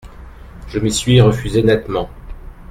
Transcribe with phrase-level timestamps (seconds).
[0.67, 2.09] Je m'y suis refusé nettement.